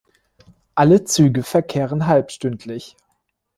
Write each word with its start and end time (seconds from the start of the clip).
Alle 0.73 1.03
Züge 1.03 1.43
verkehren 1.43 2.07
halbstündlich. 2.07 2.97